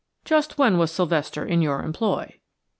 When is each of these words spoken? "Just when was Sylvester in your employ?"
"Just 0.25 0.57
when 0.57 0.79
was 0.79 0.91
Sylvester 0.91 1.45
in 1.45 1.61
your 1.61 1.83
employ?" 1.83 2.39